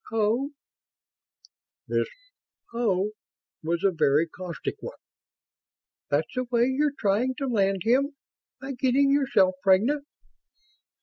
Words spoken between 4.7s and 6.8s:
one. "That's the way